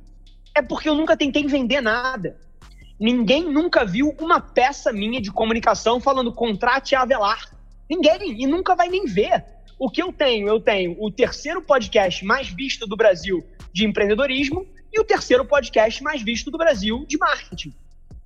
é 0.54 0.60
porque 0.60 0.86
eu 0.86 0.94
nunca 0.94 1.16
tentei 1.16 1.46
vender 1.46 1.80
nada. 1.80 2.36
Ninguém 3.00 3.50
nunca 3.50 3.86
viu 3.86 4.14
uma 4.20 4.38
peça 4.38 4.92
minha 4.92 5.18
de 5.18 5.32
comunicação 5.32 5.98
falando 5.98 6.30
contrate 6.30 6.94
a 6.94 7.00
Avelar. 7.00 7.56
Ninguém, 7.88 8.42
e 8.42 8.46
nunca 8.46 8.76
vai 8.76 8.88
nem 8.88 9.06
ver. 9.06 9.46
O 9.78 9.88
que 9.88 10.02
eu 10.02 10.12
tenho? 10.12 10.46
Eu 10.46 10.60
tenho 10.60 10.94
o 11.00 11.10
terceiro 11.10 11.62
podcast 11.62 12.22
mais 12.22 12.48
visto 12.48 12.86
do 12.86 12.96
Brasil 12.96 13.42
de 13.72 13.86
empreendedorismo 13.86 14.66
e 14.92 15.00
o 15.00 15.04
terceiro 15.04 15.44
podcast 15.44 16.02
mais 16.02 16.22
visto 16.22 16.50
do 16.50 16.58
Brasil 16.58 17.04
de 17.06 17.18
marketing. 17.18 17.74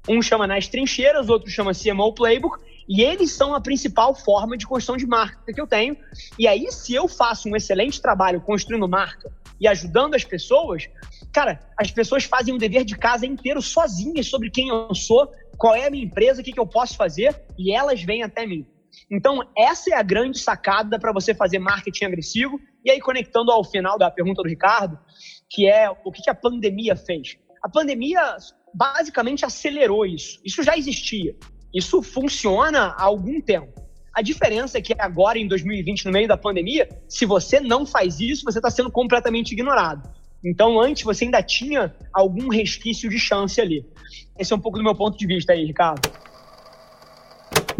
Um 0.09 0.21
chama 0.21 0.47
Nas 0.47 0.67
Trincheiras, 0.67 1.29
outro 1.29 1.51
chama 1.51 1.73
CMO 1.73 2.13
Playbook, 2.13 2.59
e 2.89 3.03
eles 3.03 3.31
são 3.33 3.55
a 3.55 3.61
principal 3.61 4.15
forma 4.15 4.57
de 4.57 4.67
construção 4.67 4.97
de 4.97 5.07
marca 5.07 5.53
que 5.53 5.61
eu 5.61 5.67
tenho. 5.67 5.97
E 6.39 6.49
aí, 6.49 6.71
se 6.73 6.95
eu 6.95 7.07
faço 7.07 7.49
um 7.49 7.57
excelente 7.57 8.03
trabalho 8.03 8.41
construindo 8.41 8.89
marca 8.89 9.31
e 9.61 9.69
ajudando 9.69 10.15
as 10.15 10.25
pessoas, 10.25 10.89
cara, 11.33 11.61
as 11.77 11.91
pessoas 11.91 12.25
fazem 12.25 12.53
um 12.53 12.59
dever 12.59 12.85
de 12.85 12.97
casa 12.97 13.25
inteiro 13.25 13.63
sozinhas 13.63 14.27
sobre 14.27 14.51
quem 14.51 14.69
eu 14.69 14.93
sou, 14.95 15.33
qual 15.57 15.75
é 15.75 15.87
a 15.87 15.91
minha 15.91 16.05
empresa, 16.05 16.41
o 16.41 16.45
que, 16.45 16.53
que 16.53 16.59
eu 16.59 16.67
posso 16.67 16.97
fazer, 16.97 17.41
e 17.57 17.73
elas 17.73 18.03
vêm 18.03 18.25
até 18.25 18.45
mim. 18.45 18.67
Então, 19.12 19.47
essa 19.54 19.90
é 19.90 19.95
a 19.95 20.02
grande 20.02 20.38
sacada 20.38 20.99
para 20.99 21.12
você 21.12 21.35
fazer 21.35 21.59
marketing 21.59 22.07
agressivo. 22.07 22.59
E 22.83 22.90
aí, 22.90 22.99
conectando 22.99 23.52
ao 23.52 23.62
final 23.62 23.99
da 23.99 24.11
pergunta 24.11 24.42
do 24.42 24.49
Ricardo, 24.49 24.99
que 25.50 25.69
é 25.69 25.90
o 25.90 26.11
que 26.11 26.31
a 26.31 26.35
pandemia 26.35 26.97
fez. 26.97 27.37
A 27.62 27.69
pandemia 27.69 28.38
basicamente 28.73 29.45
acelerou 29.45 30.07
isso. 30.07 30.40
Isso 30.42 30.62
já 30.62 30.78
existia. 30.78 31.37
Isso 31.75 32.02
funciona 32.02 32.95
há 32.97 33.02
algum 33.02 33.38
tempo. 33.38 33.83
A 34.14 34.23
diferença 34.23 34.78
é 34.78 34.81
que 34.81 34.95
agora, 34.99 35.38
em 35.38 35.47
2020, 35.47 36.07
no 36.07 36.12
meio 36.12 36.26
da 36.26 36.37
pandemia, 36.38 36.88
se 37.07 37.26
você 37.26 37.61
não 37.61 37.85
faz 37.85 38.19
isso, 38.19 38.45
você 38.45 38.59
está 38.59 38.71
sendo 38.71 38.90
completamente 38.90 39.52
ignorado. 39.52 40.09
Então, 40.42 40.81
antes, 40.81 41.02
você 41.02 41.26
ainda 41.26 41.42
tinha 41.42 41.95
algum 42.14 42.49
resquício 42.49 43.11
de 43.11 43.19
chance 43.19 43.61
ali. 43.61 43.87
Esse 44.38 44.54
é 44.54 44.57
um 44.57 44.61
pouco 44.61 44.78
do 44.78 44.85
meu 44.85 44.95
ponto 44.95 45.19
de 45.19 45.26
vista 45.26 45.52
aí, 45.52 45.66
Ricardo. 45.66 46.11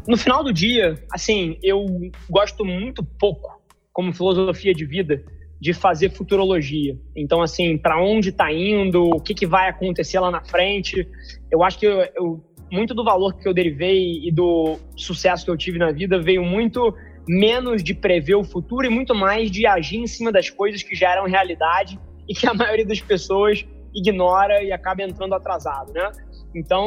No 0.07 0.17
final 0.17 0.43
do 0.43 0.53
dia, 0.53 1.03
assim, 1.13 1.59
eu 1.63 1.87
gosto 2.29 2.65
muito 2.65 3.05
pouco, 3.05 3.63
como 3.93 4.13
filosofia 4.13 4.75
de 4.75 4.85
vida, 4.85 5.23
de 5.61 5.73
fazer 5.73 6.11
futurologia. 6.11 6.99
Então, 7.15 7.41
assim, 7.41 7.79
para 7.79 8.03
onde 8.03 8.31
está 8.31 8.53
indo, 8.53 9.05
o 9.05 9.21
que, 9.21 9.33
que 9.33 9.47
vai 9.47 9.69
acontecer 9.69 10.19
lá 10.19 10.31
na 10.31 10.43
frente. 10.43 11.07
Eu 11.51 11.63
acho 11.63 11.79
que 11.79 11.87
eu, 11.87 12.01
eu, 12.17 12.45
muito 12.71 12.95
do 12.95 13.05
valor 13.05 13.35
que 13.35 13.47
eu 13.49 13.55
derivei 13.55 14.27
e 14.27 14.33
do 14.33 14.77
sucesso 14.97 15.45
que 15.45 15.51
eu 15.51 15.57
tive 15.57 15.79
na 15.79 15.93
vida 15.93 16.21
veio 16.21 16.43
muito 16.43 16.93
menos 17.29 17.83
de 17.85 17.95
prever 17.95 18.35
o 18.35 18.43
futuro 18.43 18.87
e 18.87 18.91
muito 18.91 19.15
mais 19.15 19.51
de 19.51 19.65
agir 19.67 19.99
em 19.99 20.07
cima 20.09 20.33
das 20.33 20.51
coisas 20.51 20.83
que 20.83 20.97
já 20.97 21.13
eram 21.13 21.27
realidade 21.27 21.97
e 22.29 22.35
que 22.35 22.49
a 22.49 22.55
maioria 22.55 22.87
das 22.87 23.01
pessoas 23.01 23.65
ignora 23.95 24.65
e 24.65 24.73
acaba 24.73 25.03
entrando 25.03 25.35
atrasado, 25.35 25.93
né? 25.93 26.11
Então, 26.55 26.83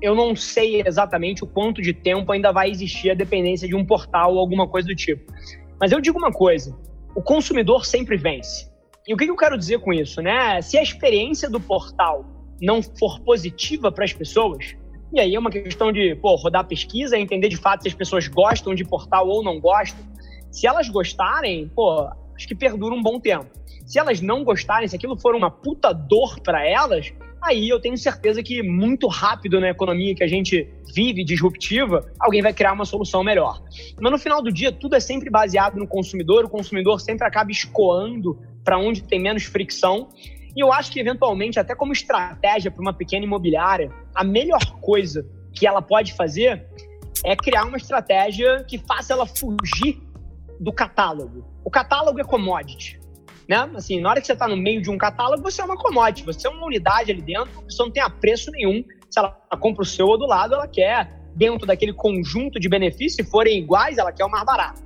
eu 0.00 0.14
não 0.14 0.36
sei 0.36 0.82
exatamente 0.84 1.42
o 1.42 1.46
quanto 1.46 1.80
de 1.80 1.92
tempo 1.92 2.30
ainda 2.32 2.52
vai 2.52 2.70
existir 2.70 3.10
a 3.10 3.14
dependência 3.14 3.66
de 3.66 3.74
um 3.74 3.84
portal 3.84 4.34
ou 4.34 4.38
alguma 4.38 4.68
coisa 4.68 4.86
do 4.88 4.94
tipo. 4.94 5.32
Mas 5.80 5.92
eu 5.92 6.00
digo 6.00 6.18
uma 6.18 6.32
coisa: 6.32 6.76
o 7.14 7.22
consumidor 7.22 7.86
sempre 7.86 8.16
vence. 8.16 8.70
E 9.06 9.14
o 9.14 9.16
que 9.16 9.24
eu 9.24 9.36
quero 9.36 9.56
dizer 9.56 9.78
com 9.78 9.92
isso, 9.92 10.20
né? 10.20 10.60
Se 10.60 10.76
a 10.76 10.82
experiência 10.82 11.48
do 11.48 11.60
portal 11.60 12.24
não 12.60 12.82
for 12.82 13.20
positiva 13.20 13.92
para 13.92 14.04
as 14.04 14.12
pessoas, 14.12 14.74
e 15.12 15.20
aí 15.20 15.34
é 15.34 15.38
uma 15.38 15.50
questão 15.50 15.92
de 15.92 16.14
pô, 16.16 16.34
rodar 16.34 16.66
pesquisa, 16.66 17.16
entender 17.16 17.48
de 17.48 17.56
fato 17.56 17.82
se 17.82 17.88
as 17.88 17.94
pessoas 17.94 18.26
gostam 18.26 18.74
de 18.74 18.84
portal 18.84 19.28
ou 19.28 19.42
não 19.42 19.60
gostam. 19.60 20.04
Se 20.50 20.66
elas 20.66 20.88
gostarem, 20.88 21.68
pô, 21.74 22.08
acho 22.34 22.48
que 22.48 22.54
perdura 22.54 22.94
um 22.94 23.02
bom 23.02 23.20
tempo. 23.20 23.46
Se 23.86 23.98
elas 23.98 24.20
não 24.20 24.42
gostarem, 24.42 24.88
se 24.88 24.96
aquilo 24.96 25.16
for 25.16 25.34
uma 25.34 25.50
puta 25.50 25.92
dor 25.92 26.40
para 26.40 26.66
elas, 26.66 27.12
aí 27.46 27.68
eu 27.68 27.80
tenho 27.80 27.96
certeza 27.96 28.42
que 28.42 28.62
muito 28.62 29.06
rápido 29.06 29.60
na 29.60 29.70
economia 29.70 30.14
que 30.14 30.24
a 30.24 30.26
gente 30.26 30.68
vive 30.94 31.24
disruptiva, 31.24 32.10
alguém 32.18 32.42
vai 32.42 32.52
criar 32.52 32.72
uma 32.72 32.84
solução 32.84 33.22
melhor. 33.22 33.62
Mas 34.00 34.12
no 34.12 34.18
final 34.18 34.42
do 34.42 34.52
dia, 34.52 34.72
tudo 34.72 34.96
é 34.96 35.00
sempre 35.00 35.30
baseado 35.30 35.76
no 35.76 35.86
consumidor, 35.86 36.44
o 36.44 36.48
consumidor 36.48 37.00
sempre 37.00 37.26
acaba 37.26 37.50
escoando 37.50 38.38
para 38.64 38.78
onde 38.78 39.02
tem 39.02 39.20
menos 39.20 39.44
fricção. 39.44 40.08
E 40.56 40.60
eu 40.60 40.72
acho 40.72 40.90
que, 40.90 40.98
eventualmente, 40.98 41.58
até 41.58 41.74
como 41.74 41.92
estratégia 41.92 42.70
para 42.70 42.80
uma 42.80 42.92
pequena 42.92 43.24
imobiliária, 43.24 43.92
a 44.14 44.24
melhor 44.24 44.64
coisa 44.80 45.26
que 45.54 45.66
ela 45.66 45.80
pode 45.80 46.14
fazer 46.14 46.66
é 47.24 47.36
criar 47.36 47.64
uma 47.64 47.76
estratégia 47.76 48.64
que 48.64 48.78
faça 48.78 49.12
ela 49.12 49.26
fugir 49.26 50.02
do 50.58 50.72
catálogo. 50.72 51.46
O 51.64 51.70
catálogo 51.70 52.20
é 52.20 52.24
commodity 52.24 52.98
né? 53.48 53.70
Assim, 53.74 54.00
na 54.00 54.10
hora 54.10 54.20
que 54.20 54.26
você 54.26 54.32
está 54.32 54.48
no 54.48 54.56
meio 54.56 54.82
de 54.82 54.90
um 54.90 54.98
catálogo, 54.98 55.42
você 55.42 55.60
é 55.60 55.64
uma 55.64 55.76
commodity, 55.76 56.24
você 56.24 56.46
é 56.46 56.50
uma 56.50 56.66
unidade 56.66 57.10
ali 57.10 57.22
dentro, 57.22 57.50
você 57.68 57.82
não 57.82 57.90
tem 57.90 58.02
apreço 58.02 58.50
nenhum. 58.50 58.82
Se 59.08 59.18
ela 59.18 59.30
compra 59.60 59.82
o 59.82 59.86
seu 59.86 60.06
ou 60.06 60.18
do 60.18 60.26
lado, 60.26 60.54
ela 60.54 60.66
quer, 60.66 61.20
dentro 61.34 61.66
daquele 61.66 61.92
conjunto 61.92 62.58
de 62.58 62.68
benefícios, 62.68 63.14
se 63.14 63.24
forem 63.24 63.58
iguais, 63.58 63.98
ela 63.98 64.12
quer 64.12 64.24
o 64.24 64.30
mais 64.30 64.44
barato. 64.44 64.82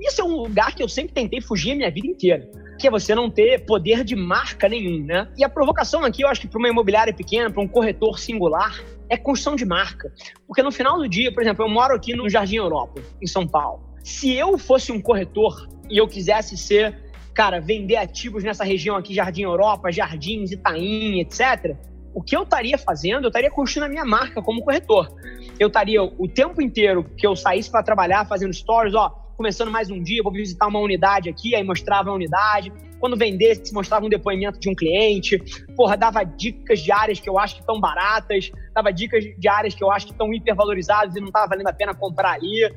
Isso 0.00 0.20
é 0.20 0.24
um 0.24 0.36
lugar 0.42 0.74
que 0.74 0.82
eu 0.82 0.88
sempre 0.88 1.12
tentei 1.12 1.40
fugir 1.40 1.72
a 1.72 1.76
minha 1.76 1.90
vida 1.90 2.06
inteira, 2.06 2.50
que 2.78 2.86
é 2.86 2.90
você 2.90 3.14
não 3.14 3.30
ter 3.30 3.66
poder 3.66 4.02
de 4.02 4.16
marca 4.16 4.66
nenhum, 4.66 5.04
né? 5.04 5.30
E 5.36 5.44
a 5.44 5.48
provocação 5.48 6.04
aqui, 6.04 6.22
eu 6.22 6.28
acho 6.28 6.40
que 6.40 6.48
para 6.48 6.58
uma 6.58 6.68
imobiliária 6.68 7.12
pequena, 7.12 7.50
para 7.50 7.62
um 7.62 7.68
corretor 7.68 8.18
singular, 8.18 8.82
é 9.10 9.16
construção 9.16 9.56
de 9.56 9.66
marca. 9.66 10.10
Porque 10.46 10.62
no 10.62 10.72
final 10.72 10.96
do 10.96 11.06
dia, 11.06 11.32
por 11.32 11.42
exemplo, 11.42 11.64
eu 11.64 11.68
moro 11.68 11.94
aqui 11.94 12.14
no 12.14 12.30
Jardim 12.30 12.56
Europa, 12.56 13.02
em 13.20 13.26
São 13.26 13.46
Paulo. 13.46 13.82
Se 14.02 14.34
eu 14.34 14.56
fosse 14.56 14.90
um 14.90 15.00
corretor 15.00 15.68
e 15.90 15.98
eu 15.98 16.08
quisesse 16.08 16.56
ser 16.56 17.09
cara, 17.34 17.60
vender 17.60 17.96
ativos 17.96 18.44
nessa 18.44 18.64
região 18.64 18.96
aqui, 18.96 19.14
Jardim 19.14 19.42
Europa, 19.42 19.90
Jardins, 19.90 20.50
Itaim, 20.52 21.20
etc., 21.20 21.76
o 22.12 22.20
que 22.20 22.36
eu 22.36 22.42
estaria 22.42 22.76
fazendo? 22.76 23.24
Eu 23.24 23.28
estaria 23.28 23.50
construindo 23.50 23.86
a 23.86 23.88
minha 23.88 24.04
marca 24.04 24.42
como 24.42 24.62
corretor. 24.62 25.14
Eu 25.58 25.68
estaria 25.68 26.02
o 26.02 26.28
tempo 26.28 26.60
inteiro 26.60 27.04
que 27.04 27.24
eu 27.26 27.36
saísse 27.36 27.70
para 27.70 27.84
trabalhar, 27.84 28.26
fazendo 28.26 28.52
stories, 28.52 28.94
ó, 28.94 29.14
começando 29.40 29.70
mais 29.70 29.90
um 29.90 30.02
dia, 30.02 30.22
vou 30.22 30.30
visitar 30.30 30.66
uma 30.66 30.80
unidade 30.80 31.30
aqui, 31.30 31.54
aí 31.54 31.64
mostrava 31.64 32.10
a 32.10 32.12
unidade. 32.12 32.70
Quando 32.98 33.16
vendesse, 33.16 33.72
mostrava 33.72 34.04
um 34.04 34.08
depoimento 34.10 34.60
de 34.60 34.68
um 34.68 34.74
cliente. 34.74 35.38
Porra, 35.74 35.96
dava 35.96 36.22
dicas 36.24 36.80
de 36.80 36.92
áreas 36.92 37.18
que 37.18 37.26
eu 37.26 37.38
acho 37.38 37.54
que 37.54 37.62
estão 37.62 37.80
baratas, 37.80 38.50
dava 38.74 38.92
dicas 38.92 39.24
de 39.24 39.48
áreas 39.48 39.74
que 39.74 39.82
eu 39.82 39.90
acho 39.90 40.04
que 40.04 40.12
estão 40.12 40.30
hipervalorizadas 40.34 41.16
e 41.16 41.20
não 41.20 41.28
estava 41.28 41.46
valendo 41.46 41.68
a 41.68 41.72
pena 41.72 41.94
comprar 41.94 42.32
ali. 42.32 42.70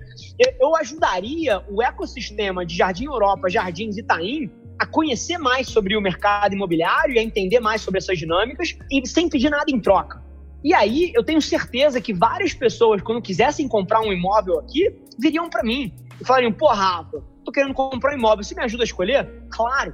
Eu 0.58 0.74
ajudaria 0.78 1.62
o 1.70 1.84
ecossistema 1.84 2.66
de 2.66 2.78
Jardim 2.78 3.08
Europa, 3.08 3.50
Jardins 3.50 3.98
Itaim 3.98 4.50
a 4.80 4.86
conhecer 4.86 5.38
mais 5.38 5.68
sobre 5.68 5.98
o 5.98 6.02
mercado 6.02 6.54
imobiliário 6.54 7.14
e 7.14 7.20
a 7.20 7.22
entender 7.22 7.60
mais 7.60 7.82
sobre 7.82 7.98
essas 7.98 8.18
dinâmicas 8.18 8.78
e 8.90 9.06
sem 9.06 9.28
pedir 9.28 9.50
nada 9.50 9.66
em 9.68 9.82
troca. 9.82 10.24
E 10.64 10.74
aí, 10.74 11.12
eu 11.14 11.26
tenho 11.26 11.42
certeza 11.42 12.00
que 12.00 12.14
várias 12.14 12.54
pessoas, 12.54 13.02
quando 13.02 13.22
quisessem 13.22 13.68
comprar 13.68 14.00
um 14.00 14.14
imóvel 14.14 14.60
aqui, 14.60 14.96
viriam 15.20 15.50
para 15.50 15.62
mim 15.62 15.94
e 16.20 16.26
falariam: 16.26 16.52
pô, 16.52 16.68
Rafa, 16.68 17.24
tô 17.44 17.52
querendo 17.52 17.74
comprar 17.74 18.14
um 18.14 18.18
imóvel, 18.18 18.44
você 18.44 18.56
me 18.56 18.64
ajuda 18.64 18.84
a 18.84 18.86
escolher? 18.86 19.30
Claro. 19.50 19.94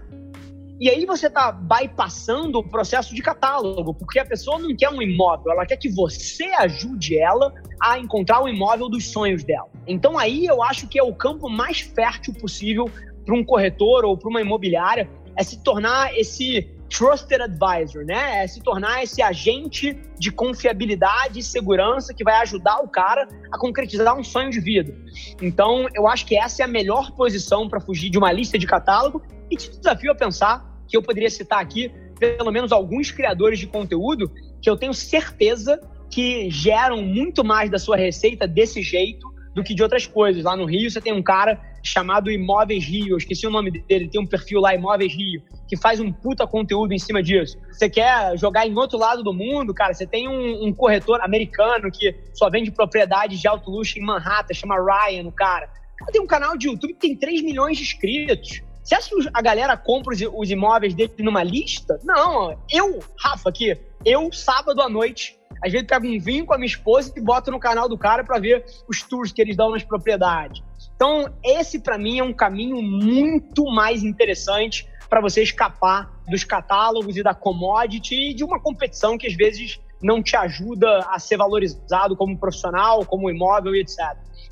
E 0.80 0.90
aí 0.90 1.06
você 1.06 1.30
tá 1.30 1.52
bypassando 1.52 2.60
o 2.60 2.64
processo 2.64 3.14
de 3.14 3.22
catálogo, 3.22 3.94
porque 3.94 4.18
a 4.18 4.26
pessoa 4.26 4.58
não 4.58 4.74
quer 4.74 4.90
um 4.90 5.02
imóvel, 5.02 5.52
ela 5.52 5.66
quer 5.66 5.76
que 5.76 5.90
você 5.90 6.46
ajude 6.58 7.20
ela 7.20 7.54
a 7.82 8.00
encontrar 8.00 8.42
o 8.42 8.48
imóvel 8.48 8.88
dos 8.88 9.12
sonhos 9.12 9.44
dela. 9.44 9.68
Então 9.86 10.18
aí 10.18 10.46
eu 10.46 10.64
acho 10.64 10.88
que 10.88 10.98
é 10.98 11.04
o 11.04 11.14
campo 11.14 11.50
mais 11.50 11.82
fértil 11.82 12.34
possível 12.34 12.90
para 13.26 13.36
um 13.36 13.44
corretor 13.44 14.06
ou 14.06 14.18
para 14.18 14.30
uma 14.30 14.40
imobiliária 14.40 15.10
é 15.36 15.44
se 15.44 15.62
tornar 15.64 16.18
esse 16.18 16.79
trusted 16.90 17.42
advisor, 17.42 18.04
né? 18.04 18.44
É 18.44 18.48
se 18.48 18.62
tornar 18.62 19.04
esse 19.04 19.22
agente 19.22 19.98
de 20.18 20.32
confiabilidade 20.32 21.40
e 21.40 21.44
segurança 21.44 22.14
que 22.14 22.24
vai 22.24 22.42
ajudar 22.42 22.80
o 22.80 22.88
cara 22.88 23.28
a 23.52 23.58
concretizar 23.58 24.18
um 24.18 24.24
sonho 24.24 24.50
de 24.50 24.60
vida. 24.60 24.94
Então, 25.42 25.88
eu 25.94 26.08
acho 26.08 26.26
que 26.26 26.38
essa 26.38 26.64
é 26.64 26.66
a 26.66 26.68
melhor 26.68 27.12
posição 27.12 27.70
para 27.70 27.80
fugir 27.80 28.10
de 28.10 28.18
uma 28.18 28.32
lista 28.32 28.58
de 28.58 28.66
catálogo 28.66 29.22
e 29.50 29.56
te 29.56 29.70
desafio 29.70 30.12
a 30.12 30.16
pensar 30.16 30.66
que 30.88 30.98
eu 30.98 31.04
poderia 31.04 31.30
citar 31.30 31.62
aqui 31.62 31.92
pelo 32.20 32.52
menos 32.52 32.72
alguns 32.72 33.12
criadores 33.12 33.60
de 33.60 33.68
conteúdo 33.68 34.30
que 34.62 34.70
eu 34.70 34.76
tenho 34.76 34.94
certeza 34.94 35.80
que 36.10 36.50
geram 36.50 37.02
muito 37.02 37.46
mais 37.46 37.70
da 37.70 37.78
sua 37.78 37.96
receita 37.96 38.48
desse 38.48 38.82
jeito 38.82 39.26
do 39.54 39.64
que 39.64 39.74
de 39.74 39.84
outras 39.84 40.06
coisas. 40.06 40.44
Lá 40.44 40.56
no 40.56 40.66
Rio 40.66 40.90
você 40.90 41.00
tem 41.00 41.14
um 41.14 41.24
cara 41.24 41.60
chamado 41.84 42.32
Imóveis 42.32 42.86
Rio, 42.86 43.10
eu 43.10 43.18
esqueci 43.18 43.46
o 43.48 43.50
nome 43.50 43.72
dele, 43.72 44.10
tem 44.10 44.22
um 44.22 44.26
perfil 44.26 44.60
lá, 44.60 44.74
Imóveis 44.74 45.14
Rio, 45.14 45.42
que 45.68 45.78
faz 45.78 46.00
um 46.00 46.12
puta 46.12 46.46
conteúdo 46.48 46.94
em 46.94 47.00
cima 47.00 47.22
disso. 47.22 47.58
Você 47.72 47.90
quer 47.90 48.38
jogar 48.38 48.68
em 48.68 48.76
outro 48.76 48.98
lado 48.98 49.24
do 49.24 49.34
mundo, 49.34 49.74
cara, 49.74 49.94
você 49.94 50.06
tem 50.06 50.28
um, 50.28 50.68
um 50.68 50.74
corretor 50.74 51.22
americano 51.22 51.92
que 51.92 52.16
só 52.34 52.50
vende 52.50 52.72
propriedades 52.72 53.40
de 53.40 53.48
alto 53.48 53.70
luxo 53.70 53.98
em 53.98 54.02
Manhattan, 54.02 54.54
chama 54.54 54.76
Ryan, 54.76 55.28
o 55.28 55.32
cara. 55.32 55.70
Tem 56.12 56.22
um 56.22 56.28
canal 56.28 56.58
de 56.58 56.68
YouTube 56.68 56.94
que 56.94 57.00
tem 57.00 57.16
3 57.16 57.42
milhões 57.42 57.78
de 57.78 57.84
inscritos. 57.84 58.62
Você 58.84 58.96
acha 58.96 59.10
que 59.10 59.30
a 59.34 59.42
galera 59.42 59.78
compra 59.78 60.16
os, 60.34 60.50
imóveis 60.50 60.96
dele 60.96 61.14
numa 61.20 61.44
lista? 61.44 62.00
Não, 62.04 62.58
eu, 62.72 63.00
Rafa, 63.20 63.50
aqui, 63.50 63.78
eu, 64.04 64.32
sábado 64.32 64.82
à 64.82 64.90
noite, 64.90 65.38
às 65.64 65.72
vezes 65.72 65.86
pego 65.86 66.08
um 66.08 66.20
vinho 66.20 66.46
com 66.46 66.54
a 66.54 66.58
minha 66.58 66.68
esposa 66.68 67.14
e 67.16 67.22
boto 67.22 67.52
no 67.52 67.60
canal 67.60 67.88
do 67.88 67.98
cara 67.98 68.24
para 68.24 68.40
ver 68.40 68.66
os 68.88 69.04
tours 69.04 69.32
que 69.32 69.42
eles 69.42 69.56
dão 69.56 69.70
nas 69.70 69.84
propriedades. 69.84 70.64
Então, 71.00 71.34
esse 71.42 71.80
para 71.80 71.98
mim 71.98 72.20
é 72.20 72.24
um 72.26 72.34
caminho 72.34 72.82
muito 72.82 73.64
mais 73.72 74.04
interessante 74.04 74.86
para 75.10 75.22
você 75.22 75.42
escapar 75.42 76.12
dos 76.28 76.44
catálogos 76.44 77.16
e 77.16 77.24
da 77.24 77.34
commodity 77.34 78.32
e 78.32 78.34
de 78.34 78.44
uma 78.44 78.60
competição 78.60 79.18
que 79.18 79.26
às 79.26 79.34
vezes 79.34 79.80
não 80.04 80.22
te 80.22 80.36
ajuda 80.36 81.08
a 81.10 81.18
ser 81.18 81.38
valorizado 81.38 82.18
como 82.18 82.38
profissional, 82.38 83.06
como 83.06 83.30
imóvel 83.30 83.74
e 83.78 83.80
etc. 83.80 83.98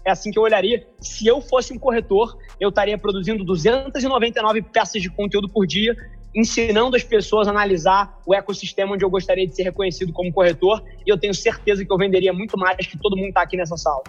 É 0.05 0.11
assim 0.11 0.31
que 0.31 0.39
eu 0.39 0.43
olharia. 0.43 0.87
Se 1.01 1.27
eu 1.27 1.41
fosse 1.41 1.73
um 1.73 1.77
corretor, 1.77 2.37
eu 2.61 2.69
estaria 2.69 2.97
produzindo 2.97 3.43
299 3.43 4.61
peças 4.61 5.01
de 5.01 5.09
conteúdo 5.09 5.49
por 5.49 5.67
dia, 5.67 5.97
ensinando 6.33 6.95
as 6.95 7.03
pessoas 7.03 7.49
a 7.49 7.51
analisar 7.51 8.21
o 8.25 8.33
ecossistema 8.33 8.93
onde 8.93 9.03
eu 9.03 9.09
gostaria 9.09 9.45
de 9.45 9.53
ser 9.53 9.63
reconhecido 9.63 10.13
como 10.13 10.31
corretor, 10.31 10.81
e 11.05 11.09
eu 11.09 11.17
tenho 11.17 11.33
certeza 11.33 11.83
que 11.83 11.91
eu 11.91 11.97
venderia 11.97 12.31
muito 12.31 12.57
mais 12.57 12.87
que 12.87 12.97
todo 12.97 13.17
mundo 13.17 13.27
está 13.27 13.41
aqui 13.41 13.57
nessa 13.57 13.75
sala. 13.75 14.01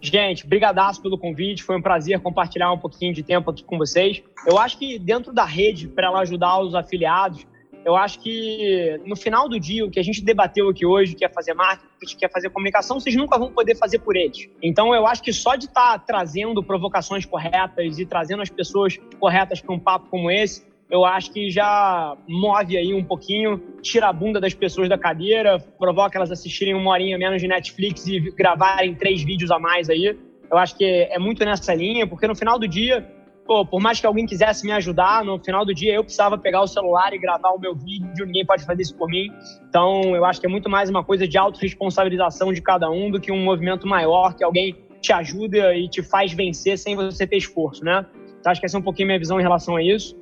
Gente, 0.00 0.46
brigadaço 0.46 1.02
pelo 1.02 1.18
convite, 1.18 1.62
foi 1.62 1.76
um 1.76 1.82
prazer 1.82 2.20
compartilhar 2.20 2.72
um 2.72 2.78
pouquinho 2.78 3.12
de 3.12 3.22
tempo 3.22 3.50
aqui 3.50 3.62
com 3.62 3.76
vocês. 3.76 4.22
Eu 4.46 4.58
acho 4.58 4.78
que 4.78 4.98
dentro 4.98 5.32
da 5.32 5.44
rede, 5.44 5.88
para 5.88 6.06
ela 6.06 6.20
ajudar 6.20 6.58
os 6.60 6.74
afiliados, 6.74 7.46
eu 7.84 7.96
acho 7.96 8.18
que 8.20 9.00
no 9.06 9.16
final 9.16 9.48
do 9.48 9.58
dia, 9.58 9.84
o 9.84 9.90
que 9.90 9.98
a 9.98 10.02
gente 10.02 10.22
debateu 10.22 10.68
aqui 10.68 10.84
hoje, 10.84 11.14
que 11.14 11.24
é 11.24 11.28
fazer 11.28 11.54
marketing, 11.54 12.16
que 12.16 12.24
é 12.24 12.28
fazer 12.28 12.50
comunicação, 12.50 13.00
vocês 13.00 13.16
nunca 13.16 13.38
vão 13.38 13.50
poder 13.52 13.74
fazer 13.74 13.98
por 14.00 14.16
eles. 14.16 14.48
Então, 14.62 14.94
eu 14.94 15.06
acho 15.06 15.22
que 15.22 15.32
só 15.32 15.54
de 15.54 15.66
estar 15.66 15.98
tá 15.98 15.98
trazendo 15.98 16.62
provocações 16.62 17.24
corretas 17.24 17.98
e 17.98 18.04
trazendo 18.04 18.42
as 18.42 18.50
pessoas 18.50 18.98
corretas 19.18 19.60
para 19.60 19.74
um 19.74 19.78
papo 19.78 20.08
como 20.10 20.30
esse, 20.30 20.64
eu 20.90 21.04
acho 21.04 21.30
que 21.32 21.50
já 21.50 22.16
move 22.28 22.76
aí 22.76 22.92
um 22.92 23.04
pouquinho, 23.04 23.62
tira 23.80 24.08
a 24.08 24.12
bunda 24.12 24.40
das 24.40 24.52
pessoas 24.52 24.88
da 24.88 24.98
cadeira, 24.98 25.58
provoca 25.78 26.18
elas 26.18 26.32
assistirem 26.32 26.74
uma 26.74 26.90
horinha 26.90 27.16
menos 27.16 27.40
de 27.40 27.46
Netflix 27.46 28.06
e 28.08 28.18
gravarem 28.32 28.94
três 28.94 29.22
vídeos 29.22 29.50
a 29.50 29.58
mais 29.58 29.88
aí. 29.88 30.18
Eu 30.50 30.58
acho 30.58 30.76
que 30.76 30.84
é 30.84 31.18
muito 31.18 31.44
nessa 31.44 31.72
linha, 31.74 32.06
porque 32.08 32.26
no 32.26 32.34
final 32.34 32.58
do 32.58 32.66
dia, 32.66 33.08
pô, 33.46 33.64
por 33.64 33.80
mais 33.80 34.00
que 34.00 34.06
alguém 34.06 34.26
quisesse 34.26 34.66
me 34.66 34.72
ajudar, 34.72 35.24
no 35.24 35.38
final 35.38 35.64
do 35.64 35.72
dia 35.72 35.94
eu 35.94 36.02
precisava 36.02 36.36
pegar 36.36 36.60
o 36.60 36.66
celular 36.66 37.14
e 37.14 37.18
gravar 37.18 37.50
o 37.50 37.58
meu 37.60 37.72
vídeo, 37.72 38.26
ninguém 38.26 38.44
pode 38.44 38.64
fazer 38.64 38.82
isso 38.82 38.96
por 38.96 39.08
mim. 39.08 39.30
Então, 39.68 40.16
eu 40.16 40.24
acho 40.24 40.40
que 40.40 40.46
é 40.46 40.50
muito 40.50 40.68
mais 40.68 40.90
uma 40.90 41.04
coisa 41.04 41.26
de 41.26 41.38
autorresponsabilização 41.38 42.52
de 42.52 42.60
cada 42.60 42.90
um 42.90 43.12
do 43.12 43.20
que 43.20 43.30
um 43.30 43.44
movimento 43.44 43.86
maior 43.86 44.34
que 44.34 44.42
alguém 44.42 44.76
te 45.00 45.12
ajuda 45.12 45.72
e 45.76 45.88
te 45.88 46.02
faz 46.02 46.32
vencer 46.32 46.76
sem 46.76 46.96
você 46.96 47.26
ter 47.28 47.36
esforço, 47.36 47.84
né? 47.84 48.04
Então, 48.40 48.50
acho 48.50 48.60
que 48.60 48.66
essa 48.66 48.76
é 48.76 48.80
um 48.80 48.82
pouquinho 48.82 49.06
minha 49.06 49.18
visão 49.18 49.38
em 49.38 49.42
relação 49.42 49.76
a 49.76 49.82
isso. 49.82 50.16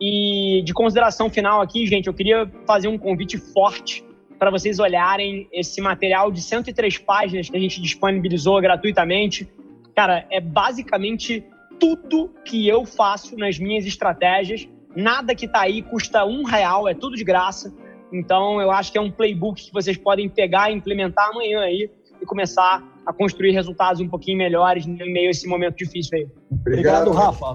E 0.00 0.62
de 0.64 0.72
consideração 0.72 1.30
final 1.30 1.60
aqui, 1.60 1.86
gente, 1.86 2.06
eu 2.06 2.14
queria 2.14 2.50
fazer 2.66 2.88
um 2.88 2.98
convite 2.98 3.38
forte 3.38 4.04
para 4.38 4.50
vocês 4.50 4.78
olharem 4.78 5.48
esse 5.52 5.80
material 5.80 6.30
de 6.30 6.40
103 6.40 6.98
páginas 6.98 7.48
que 7.48 7.56
a 7.56 7.60
gente 7.60 7.80
disponibilizou 7.80 8.60
gratuitamente 8.60 9.48
Cara, 9.94 10.26
é 10.30 10.40
basicamente 10.40 11.44
tudo 11.78 12.30
que 12.44 12.66
eu 12.66 12.84
faço 12.84 13.36
nas 13.36 13.58
minhas 13.58 13.84
estratégias. 13.84 14.68
Nada 14.94 15.34
que 15.34 15.48
tá 15.48 15.60
aí 15.60 15.82
custa 15.82 16.24
um 16.24 16.44
real, 16.44 16.88
é 16.88 16.94
tudo 16.94 17.16
de 17.16 17.24
graça. 17.24 17.72
Então, 18.12 18.60
eu 18.60 18.70
acho 18.70 18.92
que 18.92 18.98
é 18.98 19.00
um 19.00 19.10
playbook 19.10 19.62
que 19.62 19.72
vocês 19.72 19.96
podem 19.96 20.28
pegar 20.28 20.70
e 20.70 20.74
implementar 20.74 21.30
amanhã 21.30 21.60
aí 21.60 21.90
e 22.20 22.26
começar 22.26 22.82
a 23.04 23.12
construir 23.12 23.52
resultados 23.52 24.00
um 24.00 24.08
pouquinho 24.08 24.38
melhores 24.38 24.86
em 24.86 25.12
meio 25.12 25.28
a 25.28 25.30
esse 25.30 25.46
momento 25.46 25.76
difícil 25.76 26.18
aí. 26.18 26.26
Obrigado, 26.50 27.08
Obrigado 27.08 27.12
Rafa. 27.12 27.54